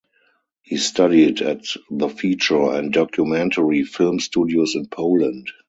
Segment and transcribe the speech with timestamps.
[0.63, 5.51] He studied at the Feature and Documentary Film Studios in Poland.